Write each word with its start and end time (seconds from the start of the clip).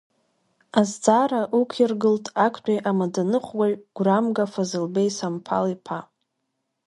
Азҵаара 0.79 1.41
ықәиргылт 1.59 2.25
актәи 2.45 2.77
амаӡаныҟәгаҩ 2.89 3.73
Гәрамга 3.95 4.45
Фазылбеи 4.51 5.09
Самԥал-иԥа. 5.17 5.99